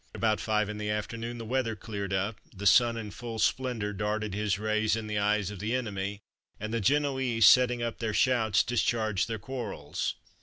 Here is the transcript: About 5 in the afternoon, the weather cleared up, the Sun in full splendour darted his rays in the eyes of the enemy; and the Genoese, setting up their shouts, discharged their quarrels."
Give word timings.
About 0.15 0.39
5 0.39 0.67
in 0.67 0.79
the 0.79 0.89
afternoon, 0.89 1.37
the 1.37 1.45
weather 1.45 1.75
cleared 1.75 2.11
up, 2.11 2.41
the 2.51 2.65
Sun 2.65 2.97
in 2.97 3.11
full 3.11 3.37
splendour 3.37 3.93
darted 3.93 4.33
his 4.33 4.57
rays 4.57 4.95
in 4.95 5.05
the 5.05 5.19
eyes 5.19 5.51
of 5.51 5.59
the 5.59 5.75
enemy; 5.75 6.21
and 6.59 6.73
the 6.73 6.81
Genoese, 6.81 7.45
setting 7.45 7.83
up 7.83 7.99
their 7.99 8.11
shouts, 8.11 8.63
discharged 8.63 9.27
their 9.27 9.37
quarrels." 9.37 10.15